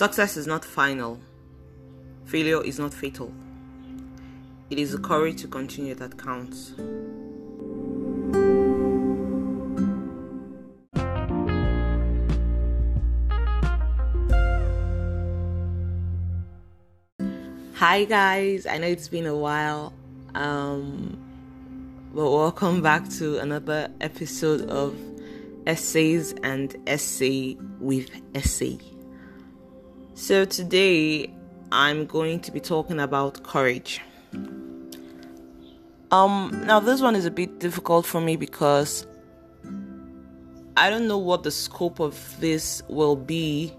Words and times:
Success 0.00 0.38
is 0.38 0.46
not 0.46 0.64
final, 0.64 1.20
failure 2.24 2.64
is 2.64 2.78
not 2.78 2.94
fatal. 2.94 3.34
It 4.70 4.78
is 4.78 4.92
the 4.92 4.98
courage 4.98 5.42
to 5.42 5.46
continue 5.46 5.94
that 5.94 6.16
counts. 6.16 6.72
Hi 17.74 18.04
guys, 18.04 18.64
I 18.64 18.78
know 18.78 18.86
it's 18.86 19.08
been 19.08 19.26
a 19.26 19.36
while. 19.36 19.92
Um 20.34 21.18
but 22.14 22.30
welcome 22.30 22.80
back 22.80 23.06
to 23.18 23.36
another 23.36 23.92
episode 24.00 24.62
of 24.70 24.96
Essays 25.66 26.34
and 26.42 26.74
Essay 26.86 27.58
with 27.80 28.08
Essay. 28.34 28.78
So 30.20 30.44
today 30.44 31.32
I'm 31.72 32.04
going 32.04 32.40
to 32.40 32.52
be 32.52 32.60
talking 32.60 33.00
about 33.00 33.42
courage. 33.42 34.02
Um 36.10 36.62
now 36.66 36.78
this 36.78 37.00
one 37.00 37.16
is 37.16 37.24
a 37.24 37.30
bit 37.30 37.58
difficult 37.58 38.04
for 38.04 38.20
me 38.20 38.36
because 38.36 39.06
I 40.76 40.90
don't 40.90 41.08
know 41.08 41.16
what 41.16 41.42
the 41.42 41.50
scope 41.50 42.00
of 42.00 42.38
this 42.38 42.82
will 42.86 43.16
be 43.16 43.72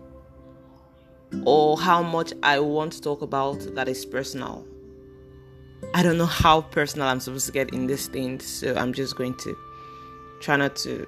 or 1.46 1.80
how 1.80 2.02
much 2.02 2.34
I 2.42 2.58
want 2.58 2.94
to 2.94 3.02
talk 3.02 3.22
about 3.22 3.60
that 3.76 3.88
is 3.88 4.04
personal. 4.04 4.66
I 5.94 6.02
don't 6.02 6.18
know 6.18 6.26
how 6.26 6.62
personal 6.62 7.08
I'm 7.08 7.20
supposed 7.20 7.46
to 7.46 7.52
get 7.52 7.72
in 7.72 7.86
this 7.86 8.08
thing, 8.08 8.40
so 8.40 8.74
I'm 8.74 8.94
just 8.94 9.16
going 9.16 9.36
to 9.36 9.56
try 10.40 10.56
not 10.56 10.76
to 10.78 11.08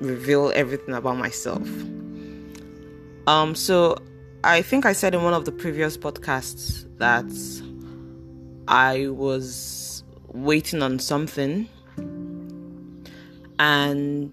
reveal 0.00 0.50
everything 0.52 0.96
about 0.96 1.16
myself. 1.16 1.68
Um 3.28 3.54
so 3.54 3.98
I 4.46 4.60
think 4.60 4.84
I 4.84 4.92
said 4.92 5.14
in 5.14 5.22
one 5.22 5.32
of 5.32 5.46
the 5.46 5.52
previous 5.52 5.96
podcasts 5.96 6.84
that 6.98 7.24
I 8.68 9.08
was 9.08 10.04
waiting 10.26 10.82
on 10.82 10.98
something. 10.98 11.66
And 13.58 14.30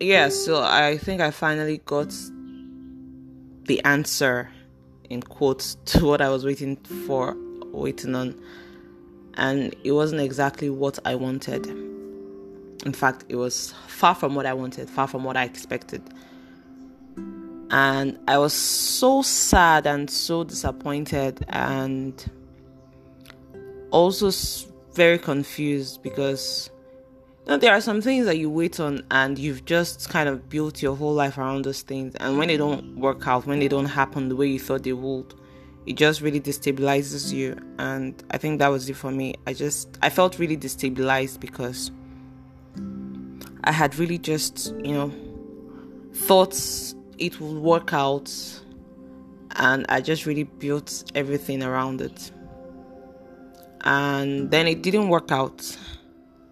yeah, 0.00 0.30
so 0.30 0.62
I 0.62 0.96
think 0.96 1.20
I 1.20 1.30
finally 1.30 1.82
got 1.84 2.14
the 3.66 3.84
answer 3.84 4.48
in 5.10 5.22
quotes 5.22 5.74
to 5.84 6.06
what 6.06 6.22
I 6.22 6.30
was 6.30 6.46
waiting 6.46 6.76
for, 7.06 7.36
waiting 7.72 8.14
on. 8.14 8.34
And 9.34 9.76
it 9.84 9.92
wasn't 9.92 10.22
exactly 10.22 10.70
what 10.70 10.98
I 11.04 11.14
wanted. 11.14 11.66
In 11.66 12.94
fact, 12.94 13.26
it 13.28 13.36
was 13.36 13.74
far 13.86 14.14
from 14.14 14.34
what 14.34 14.46
I 14.46 14.54
wanted, 14.54 14.88
far 14.88 15.06
from 15.06 15.24
what 15.24 15.36
I 15.36 15.44
expected 15.44 16.02
and 17.72 18.18
I 18.28 18.36
was 18.36 18.52
so 18.52 19.22
sad 19.22 19.86
and 19.86 20.08
so 20.08 20.44
disappointed 20.44 21.42
and 21.48 22.30
also 23.90 24.30
very 24.92 25.18
confused 25.18 26.02
because 26.02 26.70
you 27.46 27.52
know, 27.52 27.56
there 27.56 27.72
are 27.72 27.80
some 27.80 28.02
things 28.02 28.26
that 28.26 28.36
you 28.36 28.50
wait 28.50 28.78
on 28.78 29.02
and 29.10 29.38
you've 29.38 29.64
just 29.64 30.10
kind 30.10 30.28
of 30.28 30.50
built 30.50 30.82
your 30.82 30.94
whole 30.94 31.14
life 31.14 31.38
around 31.38 31.64
those 31.64 31.80
things. 31.80 32.14
And 32.16 32.36
when 32.36 32.48
they 32.48 32.58
don't 32.58 32.96
work 32.96 33.26
out 33.26 33.46
when 33.46 33.58
they 33.58 33.68
don't 33.68 33.86
happen 33.86 34.28
the 34.28 34.36
way 34.36 34.48
you 34.48 34.60
thought 34.60 34.82
they 34.82 34.92
would 34.92 35.34
it 35.84 35.94
just 35.94 36.20
really 36.20 36.40
destabilizes 36.40 37.32
you. 37.32 37.56
And 37.78 38.22
i 38.30 38.36
think 38.36 38.58
that 38.58 38.68
was 38.68 38.88
it 38.90 38.96
for 38.96 39.10
me. 39.10 39.34
I 39.46 39.54
just 39.54 39.98
i 40.02 40.10
felt 40.10 40.38
really 40.38 40.58
destabilized 40.58 41.40
because 41.40 41.90
i 43.64 43.72
had 43.72 43.98
really 43.98 44.18
just 44.18 44.74
you 44.84 44.92
know 44.92 45.10
thoughts 46.12 46.94
it 47.18 47.40
would 47.40 47.58
work 47.58 47.92
out 47.92 48.32
and 49.56 49.86
I 49.88 50.00
just 50.00 50.26
really 50.26 50.44
built 50.44 51.10
everything 51.14 51.62
around 51.62 52.00
it. 52.00 52.30
And 53.82 54.50
then 54.50 54.66
it 54.66 54.82
didn't 54.82 55.08
work 55.08 55.30
out. 55.30 55.76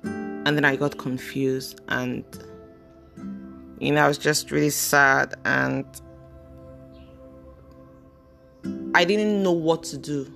And 0.02 0.46
then 0.46 0.64
I 0.64 0.76
got 0.76 0.98
confused 0.98 1.80
and 1.88 2.24
you 3.78 3.92
know, 3.92 4.04
I 4.04 4.08
was 4.08 4.18
just 4.18 4.50
really 4.50 4.70
sad 4.70 5.34
and 5.44 5.86
I 8.94 9.04
didn't 9.04 9.42
know 9.42 9.52
what 9.52 9.82
to 9.84 9.96
do. 9.98 10.30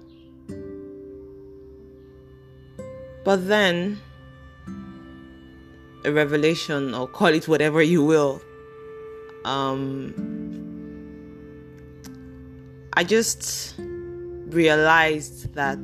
But 3.24 3.48
then 3.48 4.00
a 6.04 6.12
revelation 6.12 6.94
or 6.94 7.08
call 7.08 7.28
it 7.28 7.48
whatever 7.48 7.82
you 7.82 8.04
will 8.04 8.42
um, 9.44 10.14
I 12.96 13.02
just 13.02 13.74
realized 13.78 15.52
that 15.54 15.78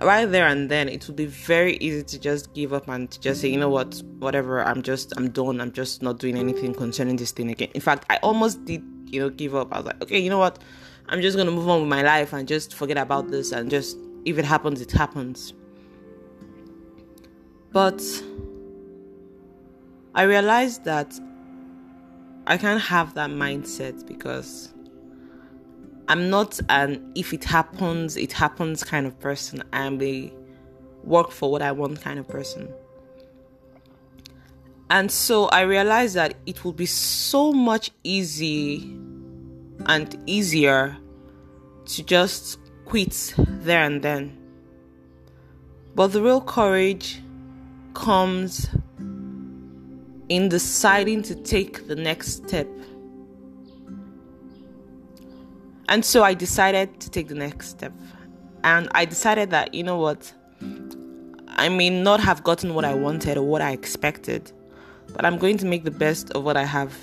right 0.00 0.26
there 0.26 0.48
and 0.48 0.68
then 0.68 0.88
it 0.88 1.06
would 1.06 1.14
be 1.14 1.26
very 1.26 1.76
easy 1.76 2.02
to 2.02 2.18
just 2.18 2.52
give 2.52 2.72
up 2.72 2.88
and 2.88 3.08
to 3.10 3.20
just 3.20 3.40
say 3.40 3.48
you 3.48 3.58
know 3.58 3.68
what? 3.68 4.02
Whatever. 4.18 4.64
I'm 4.64 4.82
just 4.82 5.12
i'm 5.16 5.30
done. 5.30 5.60
I'm 5.60 5.70
just 5.70 6.02
not 6.02 6.18
doing 6.18 6.36
anything 6.36 6.74
concerning 6.74 7.14
this 7.16 7.30
thing 7.30 7.50
again. 7.50 7.68
In 7.74 7.80
fact 7.80 8.06
i 8.10 8.16
almost 8.18 8.64
did 8.64 8.82
you 9.06 9.20
know 9.20 9.30
give 9.30 9.54
up. 9.54 9.72
I 9.72 9.78
was 9.78 9.86
like 9.86 10.02
okay 10.02 10.18
you 10.18 10.30
know 10.30 10.38
what? 10.38 10.58
I'm 11.08 11.20
just 11.22 11.36
gonna 11.36 11.52
move 11.52 11.68
on 11.68 11.80
with 11.80 11.88
my 11.88 12.02
life 12.02 12.32
and 12.32 12.48
just 12.48 12.74
forget 12.74 12.96
about 12.96 13.30
this 13.30 13.52
and 13.52 13.70
just 13.70 13.96
if 14.24 14.38
it 14.38 14.44
happens 14.44 14.80
it 14.80 14.90
happens. 14.90 15.54
But 17.70 18.02
i 20.14 20.24
realized 20.24 20.84
that 20.84 21.18
I 22.46 22.58
can't 22.58 22.80
have 22.80 23.14
that 23.14 23.30
mindset 23.30 24.06
because 24.06 24.71
I'm 26.08 26.30
not 26.30 26.60
an 26.68 27.12
if 27.14 27.32
it 27.32 27.44
happens, 27.44 28.16
it 28.16 28.32
happens 28.32 28.82
kind 28.84 29.06
of 29.06 29.18
person. 29.20 29.62
I'm 29.72 30.00
a 30.02 30.32
work 31.04 31.30
for 31.30 31.50
what 31.50 31.62
I 31.62 31.72
want 31.72 32.00
kind 32.00 32.18
of 32.18 32.28
person. 32.28 32.72
And 34.90 35.10
so 35.10 35.46
I 35.46 35.62
realized 35.62 36.16
that 36.16 36.34
it 36.44 36.64
would 36.64 36.76
be 36.76 36.86
so 36.86 37.52
much 37.52 37.90
easy 38.04 38.80
and 39.86 40.22
easier 40.26 40.96
to 41.86 42.02
just 42.02 42.58
quit 42.84 43.34
there 43.38 43.84
and 43.84 44.02
then. 44.02 44.38
But 45.94 46.08
the 46.08 46.22
real 46.22 46.40
courage 46.40 47.22
comes 47.94 48.68
in 50.28 50.48
deciding 50.48 51.22
to 51.22 51.34
take 51.34 51.86
the 51.88 51.96
next 51.96 52.46
step. 52.46 52.68
And 55.88 56.04
so 56.04 56.22
I 56.22 56.34
decided 56.34 57.00
to 57.00 57.10
take 57.10 57.28
the 57.28 57.34
next 57.34 57.68
step. 57.68 57.92
And 58.64 58.88
I 58.92 59.04
decided 59.04 59.50
that, 59.50 59.74
you 59.74 59.82
know 59.82 59.98
what, 59.98 60.32
I 61.48 61.68
may 61.68 61.90
not 61.90 62.20
have 62.20 62.44
gotten 62.44 62.74
what 62.74 62.84
I 62.84 62.94
wanted 62.94 63.36
or 63.36 63.42
what 63.42 63.60
I 63.60 63.72
expected, 63.72 64.52
but 65.12 65.24
I'm 65.24 65.38
going 65.38 65.58
to 65.58 65.66
make 65.66 65.84
the 65.84 65.90
best 65.90 66.30
of 66.30 66.44
what 66.44 66.56
I 66.56 66.64
have. 66.64 66.96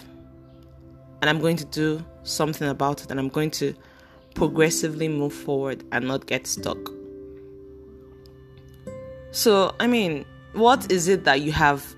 And 1.21 1.29
I'm 1.29 1.39
going 1.39 1.57
to 1.57 1.65
do 1.65 2.03
something 2.23 2.67
about 2.67 3.03
it. 3.03 3.11
And 3.11 3.19
I'm 3.19 3.29
going 3.29 3.51
to 3.51 3.75
progressively 4.33 5.07
move 5.07 5.33
forward 5.33 5.83
and 5.91 6.07
not 6.07 6.25
get 6.25 6.47
stuck. 6.47 6.77
So, 9.31 9.75
I 9.79 9.87
mean, 9.87 10.25
what 10.53 10.91
is 10.91 11.07
it 11.07 11.25
that 11.25 11.41
you 11.41 11.51
have 11.51 11.95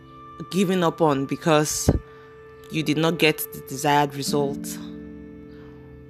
given 0.52 0.84
up 0.84 1.02
on 1.02 1.26
because 1.26 1.90
you 2.72 2.84
did 2.84 2.98
not 2.98 3.20
get 3.20 3.38
the 3.54 3.64
desired 3.70 4.16
result? 4.16 4.78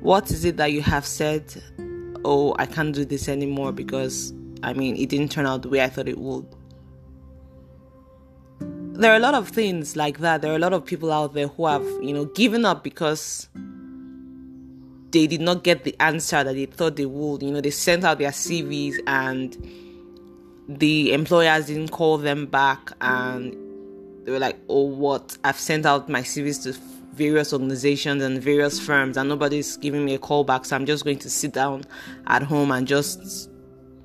What 0.01 0.31
is 0.31 0.45
it 0.45 0.57
that 0.57 0.71
you 0.71 0.81
have 0.81 1.05
said, 1.05 1.43
oh, 2.25 2.55
I 2.57 2.65
can't 2.65 2.93
do 2.93 3.05
this 3.05 3.29
anymore 3.29 3.71
because, 3.71 4.33
I 4.63 4.73
mean, 4.73 4.95
it 4.95 5.09
didn't 5.09 5.31
turn 5.31 5.45
out 5.45 5.61
the 5.61 5.69
way 5.69 5.83
I 5.83 5.89
thought 5.89 6.07
it 6.07 6.17
would? 6.17 6.45
There 8.59 9.11
are 9.11 9.15
a 9.15 9.19
lot 9.19 9.35
of 9.35 9.49
things 9.49 9.95
like 9.95 10.17
that. 10.19 10.41
There 10.41 10.51
are 10.51 10.55
a 10.55 10.59
lot 10.59 10.73
of 10.73 10.85
people 10.85 11.11
out 11.11 11.35
there 11.35 11.47
who 11.47 11.67
have, 11.67 11.85
you 12.01 12.13
know, 12.13 12.25
given 12.25 12.65
up 12.65 12.83
because 12.83 13.47
they 15.11 15.27
did 15.27 15.41
not 15.41 15.63
get 15.63 15.83
the 15.83 15.95
answer 15.99 16.43
that 16.43 16.53
they 16.53 16.65
thought 16.65 16.95
they 16.95 17.05
would. 17.05 17.43
You 17.43 17.51
know, 17.51 17.61
they 17.61 17.69
sent 17.69 18.03
out 18.03 18.17
their 18.17 18.31
CVs 18.31 18.97
and 19.05 19.55
the 20.67 21.13
employers 21.13 21.67
didn't 21.67 21.89
call 21.89 22.17
them 22.17 22.47
back 22.47 22.91
and 23.01 23.55
they 24.25 24.31
were 24.31 24.39
like, 24.39 24.57
oh, 24.67 24.85
what? 24.85 25.37
I've 25.43 25.59
sent 25.59 25.85
out 25.85 26.09
my 26.09 26.21
CVs 26.21 26.63
to 26.63 26.73
various 27.13 27.53
organizations 27.53 28.23
and 28.23 28.41
various 28.41 28.79
firms, 28.79 29.17
and 29.17 29.29
nobody's 29.29 29.77
giving 29.77 30.05
me 30.05 30.13
a 30.13 30.19
call 30.19 30.43
back. 30.43 30.65
So 30.65 30.75
I'm 30.75 30.85
just 30.85 31.03
going 31.03 31.19
to 31.19 31.29
sit 31.29 31.53
down 31.53 31.83
at 32.27 32.43
home 32.43 32.71
and 32.71 32.87
just 32.87 33.49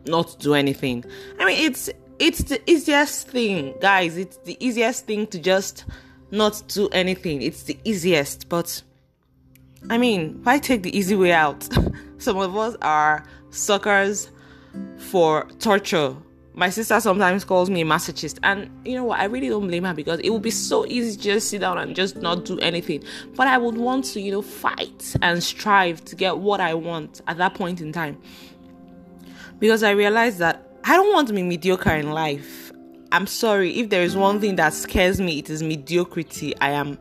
not 0.06 0.36
do 0.38 0.54
anything. 0.54 1.04
I 1.38 1.44
mean, 1.44 1.58
it's 1.58 1.90
it's 2.18 2.42
the 2.44 2.60
easiest 2.70 3.28
thing, 3.28 3.74
guys. 3.80 4.16
It's 4.16 4.38
the 4.38 4.56
easiest 4.64 5.06
thing 5.06 5.26
to 5.28 5.38
just 5.38 5.84
not 6.30 6.62
do 6.68 6.88
anything. 6.88 7.42
It's 7.42 7.64
the 7.64 7.78
easiest, 7.84 8.48
but 8.48 8.82
I 9.90 9.98
mean, 9.98 10.40
why 10.42 10.58
take 10.58 10.82
the 10.82 10.96
easy 10.96 11.14
way 11.14 11.32
out? 11.32 11.68
Some 12.18 12.38
of 12.38 12.56
us 12.56 12.76
are 12.82 13.24
suckers 13.50 14.30
for 14.98 15.46
torture 15.58 16.16
my 16.56 16.70
sister 16.70 16.98
sometimes 17.00 17.44
calls 17.44 17.70
me 17.70 17.82
a 17.82 17.84
masochist, 17.84 18.38
and 18.42 18.70
you 18.84 18.94
know 18.94 19.04
what? 19.04 19.20
I 19.20 19.24
really 19.24 19.48
don't 19.48 19.68
blame 19.68 19.84
her 19.84 19.94
because 19.94 20.20
it 20.20 20.30
would 20.30 20.42
be 20.42 20.50
so 20.50 20.86
easy 20.86 21.16
to 21.16 21.22
just 21.22 21.50
sit 21.50 21.60
down 21.60 21.78
and 21.78 21.94
just 21.94 22.16
not 22.16 22.44
do 22.46 22.58
anything. 22.60 23.04
But 23.36 23.46
I 23.46 23.58
would 23.58 23.76
want 23.76 24.06
to, 24.06 24.20
you 24.20 24.32
know, 24.32 24.42
fight 24.42 25.14
and 25.22 25.42
strive 25.42 26.04
to 26.06 26.16
get 26.16 26.38
what 26.38 26.60
I 26.60 26.74
want 26.74 27.20
at 27.28 27.36
that 27.36 27.54
point 27.54 27.80
in 27.80 27.92
time 27.92 28.20
because 29.58 29.82
I 29.82 29.90
realized 29.90 30.38
that 30.38 30.66
I 30.84 30.96
don't 30.96 31.12
want 31.12 31.28
to 31.28 31.34
be 31.34 31.42
mediocre 31.42 31.90
in 31.90 32.10
life. 32.10 32.72
I'm 33.12 33.26
sorry, 33.26 33.78
if 33.78 33.90
there 33.90 34.02
is 34.02 34.16
one 34.16 34.40
thing 34.40 34.56
that 34.56 34.72
scares 34.72 35.20
me, 35.20 35.38
it 35.38 35.48
is 35.48 35.62
mediocrity. 35.62 36.56
I 36.60 36.70
am 36.70 36.98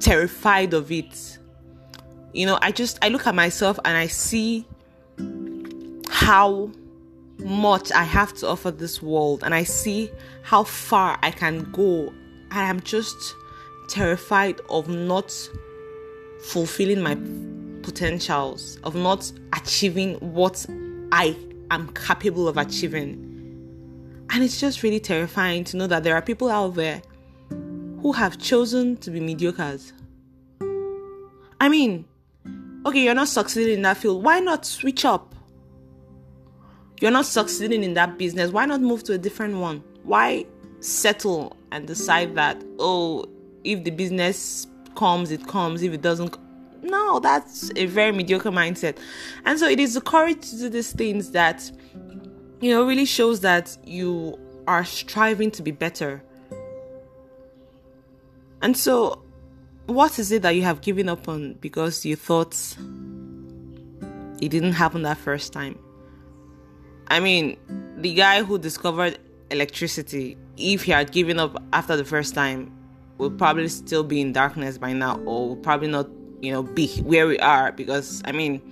terrified 0.00 0.72
of 0.72 0.90
it. 0.92 1.38
You 2.32 2.46
know, 2.46 2.58
I 2.62 2.72
just 2.72 2.98
I 3.02 3.08
look 3.08 3.26
at 3.26 3.34
myself 3.34 3.78
and 3.84 3.96
I 3.96 4.06
see 4.06 4.66
how 6.08 6.70
much 7.38 7.92
I 7.92 8.02
have 8.02 8.34
to 8.34 8.48
offer 8.48 8.70
this 8.70 9.00
world 9.00 9.44
and 9.44 9.54
I 9.54 9.62
see 9.62 10.10
how 10.42 10.64
far 10.64 11.18
I 11.22 11.30
can 11.30 11.70
go. 11.72 12.12
I 12.50 12.64
am 12.64 12.80
just 12.80 13.34
terrified 13.88 14.60
of 14.68 14.88
not 14.88 15.32
fulfilling 16.40 17.02
my 17.02 17.16
potentials, 17.82 18.78
of 18.84 18.94
not 18.94 19.30
achieving 19.52 20.14
what 20.16 20.66
I 21.12 21.36
am 21.70 21.92
capable 21.94 22.48
of 22.48 22.56
achieving. 22.56 23.24
And 24.30 24.44
it's 24.44 24.60
just 24.60 24.82
really 24.82 25.00
terrifying 25.00 25.64
to 25.64 25.76
know 25.76 25.86
that 25.86 26.04
there 26.04 26.14
are 26.14 26.22
people 26.22 26.50
out 26.50 26.74
there 26.74 27.02
who 28.02 28.12
have 28.12 28.38
chosen 28.38 28.96
to 28.98 29.10
be 29.10 29.20
mediocres. 29.20 29.92
I 31.60 31.68
mean, 31.68 32.04
okay, 32.86 33.00
you're 33.00 33.14
not 33.14 33.28
succeeding 33.28 33.76
in 33.76 33.82
that 33.82 33.96
field. 33.96 34.22
Why 34.22 34.40
not 34.40 34.64
switch 34.64 35.04
up? 35.04 35.34
You're 37.00 37.10
not 37.10 37.26
succeeding 37.26 37.84
in 37.84 37.94
that 37.94 38.18
business. 38.18 38.50
Why 38.50 38.66
not 38.66 38.80
move 38.80 39.04
to 39.04 39.12
a 39.12 39.18
different 39.18 39.58
one? 39.58 39.82
Why 40.02 40.46
settle 40.80 41.56
and 41.72 41.86
decide 41.86 42.34
that, 42.34 42.62
oh, 42.78 43.26
if 43.64 43.84
the 43.84 43.90
business 43.90 44.66
comes, 44.94 45.30
it 45.30 45.46
comes. 45.46 45.82
If 45.82 45.92
it 45.92 46.02
doesn't, 46.02 46.36
no, 46.82 47.20
that's 47.20 47.70
a 47.76 47.86
very 47.86 48.12
mediocre 48.12 48.50
mindset. 48.50 48.96
And 49.44 49.58
so 49.58 49.68
it 49.68 49.80
is 49.80 49.94
the 49.94 50.00
courage 50.00 50.50
to 50.50 50.56
do 50.56 50.68
these 50.68 50.92
things 50.92 51.30
that, 51.32 51.70
you 52.60 52.70
know, 52.70 52.86
really 52.86 53.04
shows 53.04 53.40
that 53.40 53.76
you 53.84 54.38
are 54.66 54.84
striving 54.84 55.50
to 55.52 55.62
be 55.62 55.70
better. 55.70 56.22
And 58.60 58.76
so, 58.76 59.22
what 59.86 60.18
is 60.18 60.32
it 60.32 60.42
that 60.42 60.50
you 60.50 60.62
have 60.62 60.80
given 60.80 61.08
up 61.08 61.28
on 61.28 61.54
because 61.54 62.04
you 62.04 62.16
thought 62.16 62.54
it 64.40 64.48
didn't 64.48 64.72
happen 64.72 65.02
that 65.02 65.18
first 65.18 65.52
time? 65.52 65.78
I 67.08 67.20
mean, 67.20 67.56
the 67.96 68.14
guy 68.14 68.42
who 68.42 68.58
discovered 68.58 69.18
electricity, 69.50 70.36
if 70.56 70.84
he 70.84 70.92
had 70.92 71.10
given 71.12 71.38
up 71.38 71.62
after 71.72 71.96
the 71.96 72.04
first 72.04 72.34
time, 72.34 72.72
would 73.18 73.36
probably 73.36 73.68
still 73.68 74.04
be 74.04 74.20
in 74.20 74.32
darkness 74.32 74.78
by 74.78 74.92
now, 74.92 75.18
or 75.24 75.56
probably 75.56 75.88
not 75.88 76.08
you 76.40 76.52
know 76.52 76.62
be 76.62 76.86
where 77.00 77.26
we 77.26 77.36
are 77.40 77.72
because 77.72 78.22
i 78.24 78.30
mean 78.30 78.62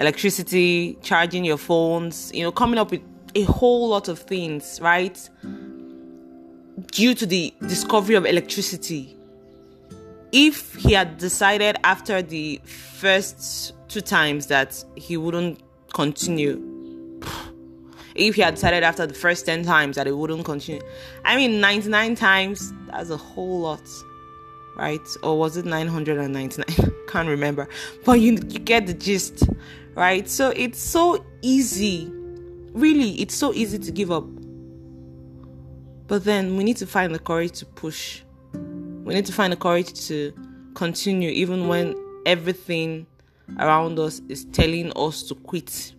electricity 0.00 0.98
charging 1.00 1.44
your 1.44 1.56
phones 1.56 2.32
you 2.34 2.42
know 2.42 2.50
coming 2.50 2.76
up 2.76 2.90
with 2.90 3.00
a 3.34 3.42
whole 3.42 3.88
lot 3.88 4.08
of 4.08 4.18
things 4.18 4.80
right? 4.80 5.28
Due 6.92 7.14
to 7.14 7.26
the 7.26 7.52
discovery 7.66 8.14
of 8.14 8.24
electricity. 8.24 9.16
If 10.30 10.74
he 10.74 10.92
had 10.92 11.18
decided 11.18 11.76
after 11.84 12.22
the 12.22 12.60
first 12.64 13.74
two 13.88 14.00
times 14.00 14.46
that 14.46 14.82
he 14.94 15.16
wouldn't 15.16 15.60
continue 15.94 16.62
if 18.18 18.34
he 18.34 18.42
had 18.42 18.54
decided 18.54 18.82
after 18.82 19.06
the 19.06 19.14
first 19.14 19.46
10 19.46 19.64
times 19.64 19.96
that 19.96 20.06
it 20.06 20.16
wouldn't 20.16 20.44
continue 20.44 20.82
i 21.24 21.36
mean 21.36 21.60
99 21.60 22.14
times 22.14 22.72
that's 22.90 23.10
a 23.10 23.16
whole 23.16 23.60
lot 23.60 23.80
right? 24.78 25.16
Or 25.22 25.36
was 25.36 25.56
it 25.56 25.66
999? 25.66 26.92
Can't 27.08 27.28
remember. 27.28 27.68
But 28.04 28.20
you, 28.20 28.38
you 28.48 28.60
get 28.60 28.86
the 28.86 28.94
gist, 28.94 29.42
right? 29.94 30.26
So 30.28 30.50
it's 30.50 30.80
so 30.80 31.22
easy. 31.42 32.10
Really, 32.72 33.20
it's 33.20 33.34
so 33.34 33.52
easy 33.52 33.78
to 33.78 33.92
give 33.92 34.10
up. 34.10 34.24
But 36.06 36.24
then 36.24 36.56
we 36.56 36.64
need 36.64 36.78
to 36.78 36.86
find 36.86 37.14
the 37.14 37.18
courage 37.18 37.58
to 37.58 37.66
push. 37.66 38.22
We 38.54 39.14
need 39.14 39.26
to 39.26 39.32
find 39.32 39.52
the 39.52 39.56
courage 39.56 40.06
to 40.06 40.32
continue 40.74 41.30
even 41.30 41.68
when 41.68 41.94
everything 42.24 43.06
around 43.58 43.98
us 43.98 44.22
is 44.28 44.44
telling 44.46 44.92
us 44.96 45.22
to 45.24 45.34
quit. 45.34 45.94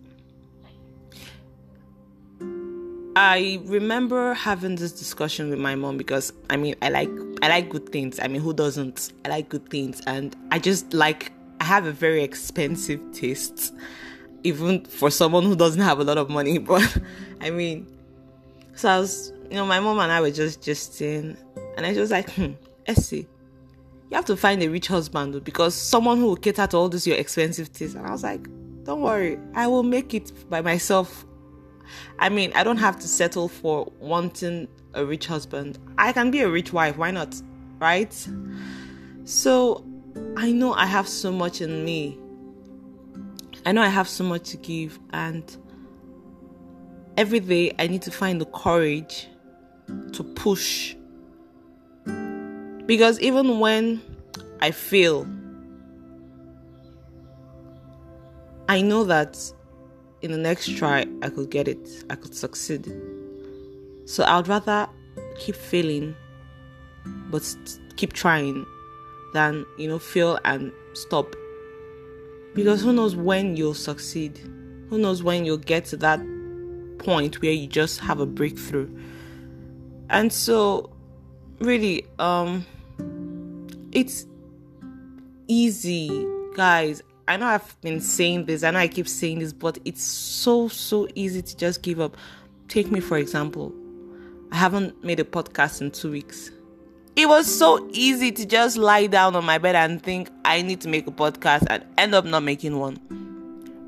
I 3.22 3.60
remember 3.64 4.32
having 4.32 4.76
this 4.76 4.92
discussion 4.92 5.50
with 5.50 5.58
my 5.58 5.74
mom 5.74 5.98
because 5.98 6.32
I 6.48 6.56
mean 6.56 6.74
I 6.80 6.88
like 6.88 7.10
I 7.42 7.48
like 7.48 7.68
good 7.68 7.92
things. 7.92 8.18
I 8.18 8.28
mean 8.28 8.40
who 8.40 8.54
doesn't? 8.54 9.12
I 9.26 9.28
like 9.28 9.50
good 9.50 9.68
things 9.68 10.00
and 10.06 10.34
I 10.50 10.58
just 10.58 10.94
like 10.94 11.30
I 11.60 11.64
have 11.64 11.84
a 11.84 11.92
very 11.92 12.24
expensive 12.24 12.98
taste 13.12 13.74
even 14.42 14.86
for 14.86 15.10
someone 15.10 15.42
who 15.42 15.54
doesn't 15.54 15.82
have 15.82 15.98
a 15.98 16.04
lot 16.04 16.16
of 16.16 16.30
money 16.30 16.56
but 16.72 16.96
I 17.42 17.50
mean 17.50 17.86
so 18.74 18.88
I 18.88 18.98
was 18.98 19.34
you 19.50 19.56
know 19.56 19.66
my 19.66 19.80
mom 19.80 19.98
and 19.98 20.10
I 20.10 20.22
were 20.22 20.30
just 20.30 20.94
saying 20.94 21.36
and 21.76 21.84
I 21.84 21.92
was 21.92 22.10
like 22.10 22.30
hmm 22.30 22.52
Essie 22.86 23.28
you 24.08 24.16
have 24.16 24.24
to 24.24 24.36
find 24.36 24.62
a 24.62 24.68
rich 24.68 24.86
husband 24.86 25.44
because 25.44 25.74
someone 25.74 26.16
who 26.16 26.28
will 26.28 26.36
cater 26.36 26.66
to 26.68 26.76
all 26.78 26.88
this 26.88 27.06
your 27.06 27.18
expensive 27.18 27.70
taste 27.70 27.96
and 27.96 28.06
I 28.06 28.12
was 28.12 28.22
like 28.22 28.48
don't 28.84 29.02
worry 29.02 29.38
I 29.54 29.66
will 29.66 29.82
make 29.82 30.14
it 30.14 30.32
by 30.48 30.62
myself 30.62 31.26
I 32.18 32.28
mean, 32.28 32.52
I 32.54 32.64
don't 32.64 32.78
have 32.78 32.98
to 33.00 33.08
settle 33.08 33.48
for 33.48 33.90
wanting 33.98 34.68
a 34.94 35.04
rich 35.04 35.26
husband. 35.26 35.78
I 35.98 36.12
can 36.12 36.30
be 36.30 36.40
a 36.40 36.48
rich 36.48 36.72
wife. 36.72 36.96
Why 36.96 37.10
not? 37.10 37.40
Right? 37.78 38.14
So 39.24 39.84
I 40.36 40.52
know 40.52 40.72
I 40.72 40.86
have 40.86 41.08
so 41.08 41.30
much 41.32 41.60
in 41.60 41.84
me. 41.84 42.18
I 43.64 43.72
know 43.72 43.82
I 43.82 43.88
have 43.88 44.08
so 44.08 44.24
much 44.24 44.50
to 44.50 44.56
give, 44.56 44.98
and 45.10 45.44
every 47.16 47.40
day 47.40 47.72
I 47.78 47.86
need 47.86 48.02
to 48.02 48.10
find 48.10 48.40
the 48.40 48.46
courage 48.46 49.28
to 50.12 50.24
push. 50.24 50.94
Because 52.86 53.20
even 53.20 53.60
when 53.60 54.00
I 54.60 54.70
fail, 54.70 55.28
I 58.68 58.80
know 58.80 59.04
that 59.04 59.38
in 60.22 60.32
the 60.32 60.38
next 60.38 60.76
try, 60.76 61.06
I 61.22 61.30
could 61.30 61.50
get 61.50 61.68
it, 61.68 62.04
I 62.10 62.14
could 62.14 62.34
succeed. 62.34 62.92
So 64.04 64.24
I'd 64.24 64.48
rather 64.48 64.88
keep 65.38 65.56
failing, 65.56 66.14
but 67.30 67.56
keep 67.96 68.12
trying 68.12 68.66
than, 69.32 69.64
you 69.78 69.88
know, 69.88 69.98
fail 69.98 70.38
and 70.44 70.72
stop. 70.92 71.34
Because 72.54 72.82
who 72.82 72.92
knows 72.92 73.14
when 73.14 73.56
you'll 73.56 73.74
succeed? 73.74 74.38
Who 74.90 74.98
knows 74.98 75.22
when 75.22 75.44
you'll 75.44 75.56
get 75.56 75.84
to 75.86 75.96
that 75.98 76.20
point 76.98 77.40
where 77.40 77.52
you 77.52 77.66
just 77.66 78.00
have 78.00 78.20
a 78.20 78.26
breakthrough? 78.26 78.90
And 80.08 80.32
so, 80.32 80.90
really, 81.60 82.04
um, 82.18 82.66
it's 83.92 84.26
easy, 85.46 86.26
guys. 86.56 87.02
I 87.28 87.36
know 87.36 87.46
I've 87.46 87.80
been 87.80 88.00
saying 88.00 88.46
this, 88.46 88.62
I 88.62 88.70
know 88.70 88.78
I 88.78 88.88
keep 88.88 89.08
saying 89.08 89.38
this, 89.38 89.52
but 89.52 89.78
it's 89.84 90.02
so, 90.02 90.68
so 90.68 91.08
easy 91.14 91.42
to 91.42 91.56
just 91.56 91.82
give 91.82 92.00
up. 92.00 92.16
Take 92.68 92.90
me, 92.90 93.00
for 93.00 93.18
example. 93.18 93.72
I 94.52 94.56
haven't 94.56 95.02
made 95.04 95.20
a 95.20 95.24
podcast 95.24 95.80
in 95.80 95.90
two 95.90 96.10
weeks. 96.10 96.50
It 97.16 97.28
was 97.28 97.46
so 97.46 97.88
easy 97.92 98.32
to 98.32 98.46
just 98.46 98.76
lie 98.76 99.06
down 99.06 99.36
on 99.36 99.44
my 99.44 99.58
bed 99.58 99.76
and 99.76 100.02
think 100.02 100.30
I 100.44 100.62
need 100.62 100.80
to 100.82 100.88
make 100.88 101.06
a 101.06 101.10
podcast 101.10 101.66
and 101.68 101.84
end 101.98 102.14
up 102.14 102.24
not 102.24 102.42
making 102.42 102.78
one. 102.78 102.98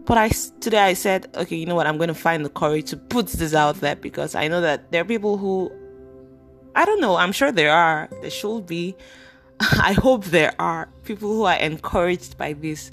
But 0.05 0.19
I 0.19 0.29
today 0.29 0.81
I 0.81 0.95
said, 0.95 1.29
okay, 1.35 1.57
you 1.57 1.67
know 1.67 1.75
what? 1.75 1.87
I'm 1.87 1.97
going 1.97 2.09
to 2.09 2.15
find 2.15 2.45
the 2.45 2.51
courage 2.51 2.91
to 2.91 2.97
put 2.97 3.29
this 3.29 3.55
out 3.55 3.77
there 3.77 3.97
because 3.97 4.35
I 4.35 4.49
know 4.49 4.61
that 4.61 4.91
there 4.91 5.03
are 5.03 5.05
people 5.05 5.39
who 5.39 5.71
I 6.75 6.85
don't 6.85 7.01
know, 7.01 7.17
I'm 7.17 7.33
sure 7.33 7.53
there 7.53 7.73
are. 7.73 8.09
There 8.21 8.31
should 8.31 8.67
be. 8.67 8.97
I 9.61 9.93
hope 9.93 10.25
there 10.27 10.55
are 10.59 10.89
people 11.05 11.29
who 11.29 11.45
are 11.45 11.57
encouraged 11.57 12.39
by 12.39 12.55
this. 12.55 12.91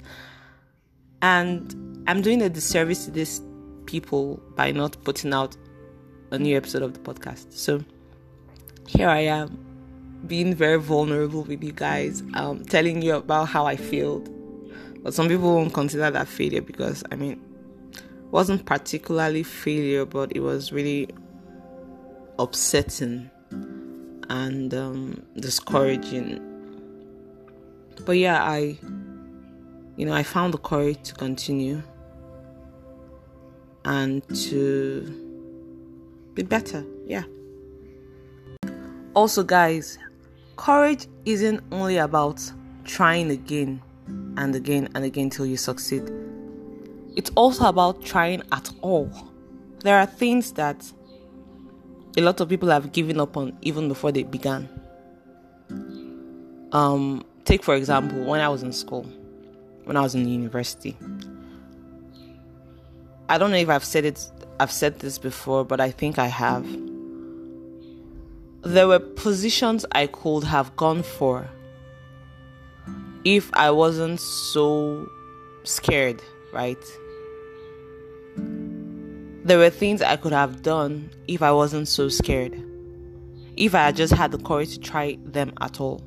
And 1.22 2.04
I'm 2.06 2.22
doing 2.22 2.42
a 2.42 2.48
disservice 2.48 3.04
to 3.04 3.10
these 3.10 3.42
people 3.86 4.42
by 4.56 4.72
not 4.72 4.96
putting 5.04 5.32
out 5.32 5.56
a 6.30 6.38
new 6.38 6.56
episode 6.56 6.82
of 6.82 6.94
the 6.94 7.00
podcast. 7.00 7.52
So 7.52 7.84
here 8.86 9.08
I 9.08 9.20
am, 9.20 9.58
being 10.26 10.54
very 10.54 10.78
vulnerable 10.78 11.42
with 11.42 11.62
you 11.62 11.72
guys, 11.72 12.22
um, 12.34 12.64
telling 12.64 13.02
you 13.02 13.16
about 13.16 13.48
how 13.48 13.66
I 13.66 13.76
failed. 13.76 14.28
But 15.02 15.14
some 15.14 15.28
people 15.28 15.54
won't 15.54 15.72
consider 15.72 16.10
that 16.10 16.28
failure 16.28 16.60
because 16.62 17.02
I 17.10 17.16
mean, 17.16 17.40
it 17.92 18.02
wasn't 18.30 18.64
particularly 18.66 19.42
failure, 19.42 20.04
but 20.04 20.32
it 20.36 20.40
was 20.40 20.72
really 20.72 21.08
upsetting 22.38 23.30
and 24.28 24.72
um, 24.72 25.22
discouraging. 25.36 26.46
But 28.04 28.12
yeah, 28.12 28.42
I 28.42 28.78
you 30.00 30.06
know, 30.06 30.14
I 30.14 30.22
found 30.22 30.54
the 30.54 30.58
courage 30.58 31.02
to 31.02 31.14
continue 31.14 31.82
and 33.84 34.26
to 34.46 35.02
be 36.32 36.42
better. 36.42 36.86
Yeah. 37.06 37.24
Also, 39.12 39.42
guys, 39.42 39.98
courage 40.56 41.06
isn't 41.26 41.62
only 41.70 41.98
about 41.98 42.40
trying 42.84 43.30
again 43.30 43.82
and 44.38 44.54
again 44.54 44.88
and 44.94 45.04
again 45.04 45.28
till 45.28 45.44
you 45.44 45.58
succeed. 45.58 46.10
It's 47.14 47.30
also 47.34 47.66
about 47.66 48.02
trying 48.02 48.42
at 48.52 48.70
all. 48.80 49.10
There 49.80 49.98
are 49.98 50.06
things 50.06 50.52
that 50.52 50.90
a 52.16 52.22
lot 52.22 52.40
of 52.40 52.48
people 52.48 52.70
have 52.70 52.92
given 52.92 53.20
up 53.20 53.36
on 53.36 53.54
even 53.60 53.86
before 53.86 54.12
they 54.12 54.22
began. 54.22 54.66
Um, 56.72 57.22
take 57.44 57.62
for 57.62 57.74
example, 57.74 58.24
when 58.24 58.40
I 58.40 58.48
was 58.48 58.62
in 58.62 58.72
school, 58.72 59.04
when 59.90 59.96
I 59.96 60.02
was 60.02 60.14
in 60.14 60.28
university. 60.28 60.96
I 63.28 63.38
don't 63.38 63.50
know 63.50 63.56
if 63.56 63.68
I've 63.68 63.82
said 63.82 64.04
it 64.04 64.24
I've 64.60 64.70
said 64.70 65.00
this 65.00 65.18
before, 65.18 65.64
but 65.64 65.80
I 65.80 65.90
think 65.90 66.16
I 66.16 66.28
have. 66.28 66.64
There 68.62 68.86
were 68.86 69.00
positions 69.00 69.84
I 69.90 70.06
could 70.06 70.44
have 70.44 70.76
gone 70.76 71.02
for 71.02 71.48
if 73.24 73.50
I 73.54 73.72
wasn't 73.72 74.20
so 74.20 75.10
scared, 75.64 76.22
right? 76.52 76.78
There 78.36 79.58
were 79.58 79.70
things 79.70 80.02
I 80.02 80.14
could 80.14 80.32
have 80.32 80.62
done 80.62 81.10
if 81.26 81.42
I 81.42 81.50
wasn't 81.50 81.88
so 81.88 82.08
scared. 82.08 82.54
If 83.56 83.74
I 83.74 83.86
had 83.86 83.96
just 83.96 84.12
had 84.12 84.30
the 84.30 84.38
courage 84.38 84.74
to 84.74 84.78
try 84.78 85.18
them 85.24 85.52
at 85.60 85.80
all. 85.80 86.00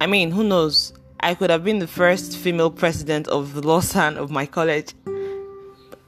I 0.00 0.08
mean, 0.08 0.32
who 0.32 0.42
knows? 0.42 0.92
I 1.20 1.34
could 1.34 1.50
have 1.50 1.64
been 1.64 1.78
the 1.78 1.86
first 1.86 2.36
female 2.36 2.70
president 2.70 3.28
of 3.28 3.54
the 3.54 3.66
Lausanne 3.66 4.16
of 4.16 4.30
my 4.30 4.46
college. 4.46 4.94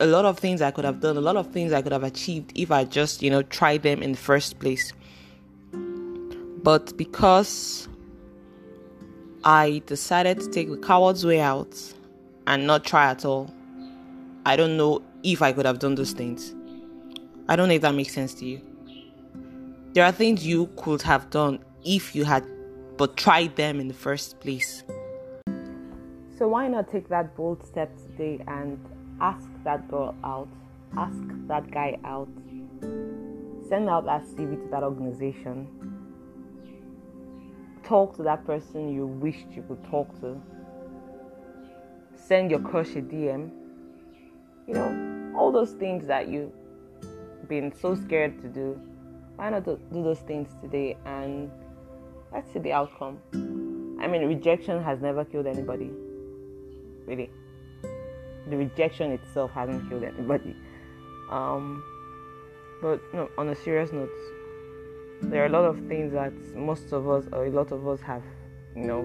A 0.01 0.07
lot 0.07 0.25
of 0.25 0.39
things 0.39 0.63
I 0.63 0.71
could 0.71 0.85
have 0.85 1.01
done, 1.01 1.17
a 1.17 1.21
lot 1.21 1.37
of 1.37 1.51
things 1.51 1.73
I 1.73 1.83
could 1.83 1.93
have 1.93 2.05
achieved 2.05 2.53
if 2.55 2.71
I 2.71 2.85
just, 2.85 3.23
you 3.23 3.31
know, 3.31 3.43
tried 3.43 3.83
them 3.83 4.03
in 4.03 4.13
the 4.13 4.19
first 4.19 4.59
place. 4.61 4.93
But 5.73 6.97
because 6.97 7.89
I 9.45 9.83
decided 9.87 10.41
to 10.41 10.51
take 10.51 10.69
the 10.69 10.77
coward's 10.77 11.25
way 11.25 11.41
out 11.41 11.75
and 12.47 12.67
not 12.67 12.85
try 12.85 13.11
at 13.11 13.25
all. 13.25 13.53
I 14.45 14.57
don't 14.57 14.77
know 14.77 15.03
if 15.23 15.43
I 15.43 15.53
could 15.53 15.67
have 15.67 15.79
done 15.79 15.95
those 15.95 16.13
things. 16.13 16.55
I 17.49 17.55
don't 17.57 17.69
know 17.69 17.75
if 17.75 17.83
that 17.83 17.95
makes 17.95 18.13
sense 18.13 18.35
to 18.35 18.45
you. 18.45 18.61
There 19.93 20.05
are 20.05 20.13
things 20.13 20.47
you 20.47 20.67
could 20.77 21.03
have 21.03 21.31
done 21.31 21.61
if 21.85 22.15
you 22.17 22.25
had 22.25 22.47
but 22.97 23.17
tried 23.17 23.55
them 23.57 23.81
in 23.81 23.89
the 23.89 23.95
first 23.95 24.41
place. 24.41 24.83
So 26.39 26.47
why 26.47 26.69
not 26.69 26.89
take 26.89 27.09
that 27.09 27.37
bold 27.37 27.67
step 27.67 27.91
today 27.97 28.41
and 28.47 28.79
ask 29.21 29.49
that 29.65 29.89
girl 29.89 30.15
out, 30.23 30.49
ask 30.97 31.19
that 31.49 31.69
guy 31.73 31.99
out, 32.05 32.29
send 33.69 33.89
out 33.89 34.05
that 34.05 34.23
CV 34.23 34.63
to 34.63 34.69
that 34.71 34.85
organization, 34.85 35.67
talk 37.83 38.15
to 38.19 38.23
that 38.23 38.47
person 38.47 38.95
you 38.95 39.07
wished 39.07 39.49
you 39.51 39.65
could 39.67 39.83
talk 39.91 40.09
to. 40.21 40.41
Send 42.15 42.53
your 42.53 42.61
crush 42.61 42.91
a 42.91 43.03
DM. 43.03 43.51
You 44.69 44.75
know, 44.75 45.35
all 45.37 45.51
those 45.51 45.73
things 45.73 46.07
that 46.07 46.29
you've 46.29 46.53
been 47.49 47.75
so 47.75 47.97
scared 47.97 48.41
to 48.43 48.49
do. 48.49 48.81
Why 49.35 49.51
not 49.51 49.65
do 49.65 49.81
those 49.91 50.21
things 50.21 50.51
today 50.61 50.97
and 51.05 51.51
let's 52.33 52.53
see 52.53 52.61
the 52.61 52.75
outcome? 52.75 53.19
I 54.01 54.07
mean, 54.07 54.25
rejection 54.29 54.81
has 54.85 55.01
never 55.01 55.25
killed 55.25 55.49
anybody. 55.49 55.91
Really. 57.09 57.31
The 58.51 58.57
rejection 58.57 59.13
itself 59.13 59.51
hasn't 59.53 59.89
killed 59.89 60.05
anybody. 60.05 60.55
Um, 61.31 61.83
but 62.83 63.01
no, 63.15 63.31
on 63.39 63.49
a 63.49 63.55
serious 63.55 63.93
note, 63.93 64.11
there 65.23 65.43
are 65.43 65.47
a 65.47 65.49
lot 65.49 65.65
of 65.65 65.79
things 65.89 66.13
that 66.13 66.33
most 66.55 66.93
of 66.93 67.09
us 67.09 67.25
or 67.33 67.47
a 67.47 67.51
lot 67.51 67.73
of 67.73 67.89
us 67.89 68.01
have, 68.03 68.23
you 68.77 68.85
know, 68.85 69.03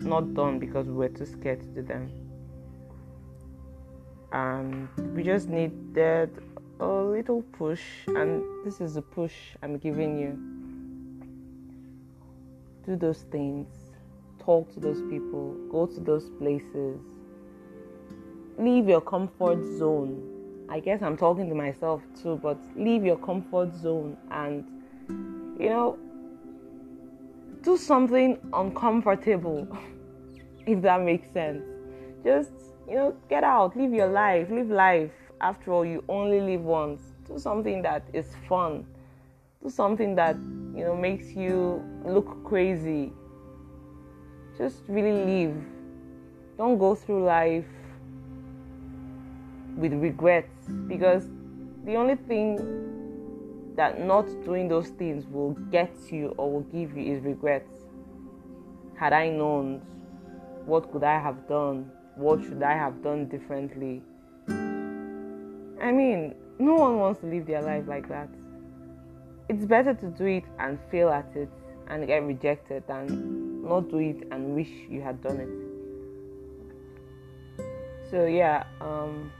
not 0.00 0.32
done 0.34 0.58
because 0.58 0.86
we 0.86 0.94
were 0.94 1.08
too 1.08 1.26
scared 1.26 1.60
to 1.60 1.66
do 1.66 1.82
them. 1.82 2.10
And 4.32 4.88
we 5.14 5.22
just 5.22 5.48
needed 5.48 6.30
a 6.80 6.86
little 6.86 7.42
push, 7.42 7.82
and 8.06 8.42
this 8.64 8.80
is 8.80 8.94
the 8.94 9.02
push 9.02 9.34
I'm 9.62 9.76
giving 9.76 10.18
you. 10.18 10.38
Do 12.86 12.96
those 12.96 13.22
things, 13.30 13.68
talk 14.40 14.72
to 14.74 14.80
those 14.80 15.00
people, 15.02 15.54
go 15.70 15.86
to 15.86 16.00
those 16.00 16.30
places, 16.38 17.00
leave 18.58 18.88
your 18.88 19.00
comfort 19.00 19.64
zone 19.78 20.30
I 20.70 20.78
guess 20.78 21.02
I'm 21.02 21.16
talking 21.16 21.48
to 21.48 21.54
myself 21.54 22.00
too, 22.22 22.38
but 22.40 22.56
leave 22.76 23.04
your 23.04 23.16
comfort 23.16 23.74
zone 23.74 24.16
and, 24.30 24.64
you 25.58 25.68
know, 25.68 25.98
do 27.62 27.76
something 27.76 28.38
uncomfortable, 28.52 29.66
if 30.66 30.80
that 30.82 31.02
makes 31.02 31.28
sense. 31.32 31.64
Just, 32.22 32.52
you 32.88 32.94
know, 32.94 33.16
get 33.28 33.42
out, 33.42 33.76
live 33.76 33.92
your 33.92 34.06
life, 34.06 34.48
live 34.48 34.70
life. 34.70 35.10
After 35.40 35.72
all, 35.72 35.84
you 35.84 36.04
only 36.08 36.40
live 36.40 36.62
once. 36.62 37.02
Do 37.26 37.36
something 37.36 37.82
that 37.82 38.04
is 38.12 38.36
fun. 38.48 38.86
Do 39.64 39.70
something 39.70 40.14
that, 40.14 40.36
you 40.36 40.84
know, 40.84 40.94
makes 40.94 41.32
you 41.32 41.82
look 42.04 42.44
crazy. 42.44 43.12
Just 44.60 44.82
really 44.88 45.24
live. 45.24 45.56
Don't 46.58 46.76
go 46.76 46.94
through 46.94 47.24
life 47.24 47.64
with 49.78 49.94
regrets 49.94 50.68
because 50.86 51.30
the 51.86 51.94
only 51.94 52.16
thing 52.16 52.58
that 53.74 54.04
not 54.04 54.26
doing 54.44 54.68
those 54.68 54.88
things 54.88 55.24
will 55.32 55.52
get 55.72 55.90
you 56.10 56.34
or 56.36 56.52
will 56.52 56.60
give 56.60 56.94
you 56.94 57.14
is 57.14 57.24
regrets. 57.24 57.72
Had 58.98 59.14
I 59.14 59.30
known, 59.30 59.80
what 60.66 60.92
could 60.92 61.04
I 61.04 61.18
have 61.18 61.48
done? 61.48 61.90
What 62.16 62.42
should 62.42 62.62
I 62.62 62.74
have 62.74 63.02
done 63.02 63.28
differently? 63.30 64.02
I 65.80 65.90
mean, 65.90 66.34
no 66.58 66.74
one 66.74 66.98
wants 66.98 67.20
to 67.22 67.26
live 67.28 67.46
their 67.46 67.62
life 67.62 67.84
like 67.88 68.10
that. 68.10 68.28
It's 69.48 69.64
better 69.64 69.94
to 69.94 70.06
do 70.08 70.26
it 70.26 70.44
and 70.58 70.78
fail 70.90 71.08
at 71.08 71.34
it 71.34 71.48
and 71.88 72.06
get 72.06 72.22
rejected 72.24 72.84
than 72.86 73.49
not 73.70 73.88
do 73.88 73.98
it 73.98 74.26
and 74.32 74.54
wish 74.54 74.70
you 74.88 75.00
had 75.00 75.22
done 75.22 75.38
it. 75.46 75.52
So 78.10 78.26
yeah, 78.26 78.64
um, 78.80 79.32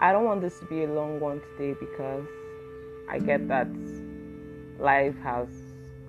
I 0.00 0.10
don't 0.12 0.24
want 0.24 0.40
this 0.40 0.58
to 0.60 0.64
be 0.64 0.84
a 0.84 0.86
long 0.88 1.20
one 1.20 1.42
today 1.52 1.74
because 1.78 2.26
I 3.10 3.18
get 3.18 3.46
that 3.48 3.68
life 4.78 5.14
has 5.22 5.48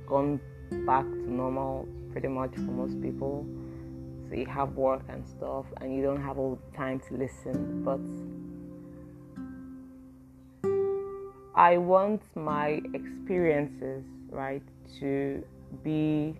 gone 0.07 0.39
back 0.85 1.03
to 1.03 1.31
normal 1.31 1.87
pretty 2.13 2.29
much 2.29 2.55
for 2.55 2.71
most 2.83 3.01
people. 3.01 3.45
So 4.29 4.35
you 4.35 4.45
have 4.45 4.77
work 4.77 5.03
and 5.09 5.27
stuff, 5.27 5.65
and 5.81 5.93
you 5.93 6.01
don't 6.01 6.21
have 6.23 6.37
all 6.39 6.55
the 6.55 6.77
time 6.77 7.01
to 7.09 7.13
listen. 7.17 7.83
But 7.83 7.99
I 11.55 11.77
want 11.77 12.21
my 12.35 12.81
experiences, 12.93 14.03
right, 14.31 14.63
to 14.99 15.43
be 15.83 16.35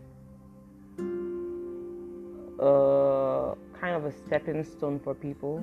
a 2.59 2.63
uh, 2.63 3.55
kind 3.79 3.95
of 3.95 4.05
a 4.05 4.11
stepping 4.11 4.63
stone 4.63 4.99
for 4.99 5.13
people 5.13 5.59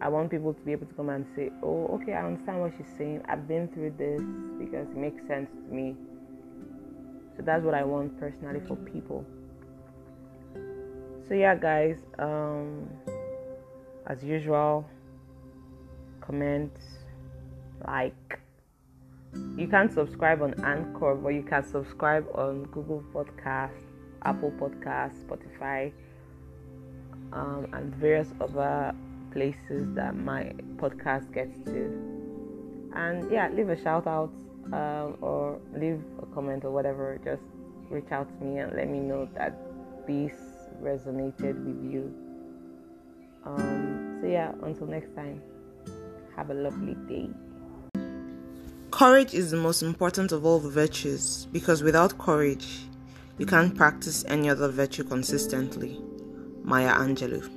I 0.00 0.08
want 0.08 0.30
people 0.30 0.52
to 0.52 0.60
be 0.60 0.72
able 0.72 0.86
to 0.86 0.94
come 0.94 1.08
and 1.08 1.26
say, 1.34 1.50
oh, 1.62 1.86
okay, 1.94 2.12
I 2.12 2.26
understand 2.26 2.60
what 2.60 2.72
she's 2.76 2.86
saying. 2.98 3.22
I've 3.28 3.48
been 3.48 3.68
through 3.68 3.94
this 3.96 4.20
because 4.58 4.88
it 4.90 4.96
makes 4.96 5.26
sense 5.26 5.50
to 5.50 5.74
me. 5.74 5.96
So 7.36 7.42
that's 7.42 7.64
what 7.64 7.74
I 7.74 7.82
want 7.82 8.18
personally 8.20 8.60
for 8.66 8.76
people. 8.76 9.24
So 11.26 11.34
yeah, 11.34 11.54
guys, 11.54 11.98
um, 12.18 12.88
as 14.06 14.22
usual, 14.22 14.86
comment, 16.20 16.72
like. 17.86 18.40
You 19.56 19.66
can 19.68 19.90
subscribe 19.90 20.42
on 20.42 20.54
Anchor, 20.64 21.14
but 21.14 21.30
you 21.30 21.42
can 21.42 21.64
subscribe 21.64 22.26
on 22.34 22.64
Google 22.64 23.02
Podcast, 23.12 23.72
Apple 24.22 24.52
Podcast, 24.52 25.12
Spotify, 25.24 25.92
um, 27.32 27.66
and 27.72 27.94
various 27.94 28.28
other 28.40 28.94
places 29.32 29.94
that 29.94 30.14
my 30.16 30.52
podcast 30.76 31.32
gets 31.32 31.58
to. 31.64 31.86
And 32.94 33.30
yeah, 33.30 33.48
leave 33.48 33.68
a 33.68 33.82
shout 33.82 34.06
out 34.06 34.30
um, 34.72 35.16
or 35.20 35.58
leave 35.74 36.02
a 36.22 36.26
comment 36.34 36.64
or 36.64 36.70
whatever. 36.70 37.18
Just 37.24 37.42
reach 37.90 38.10
out 38.10 38.28
to 38.28 38.44
me 38.44 38.58
and 38.58 38.74
let 38.74 38.88
me 38.88 38.98
know 38.98 39.28
that 39.34 39.56
this 40.06 40.32
resonated 40.82 41.56
with 41.64 41.92
you. 41.92 42.14
Um, 43.44 44.18
so 44.20 44.26
yeah, 44.26 44.52
until 44.62 44.86
next 44.86 45.14
time, 45.14 45.40
have 46.36 46.50
a 46.50 46.54
lovely 46.54 46.94
day. 47.08 47.30
Courage 48.96 49.34
is 49.34 49.50
the 49.50 49.58
most 49.58 49.82
important 49.82 50.32
of 50.32 50.46
all 50.46 50.58
the 50.58 50.70
virtues 50.70 51.48
because 51.52 51.82
without 51.82 52.16
courage, 52.16 52.66
you 53.36 53.44
can't 53.44 53.76
practice 53.76 54.24
any 54.26 54.48
other 54.48 54.68
virtue 54.68 55.04
consistently. 55.04 56.00
Maya 56.64 56.94
Angelou. 56.94 57.55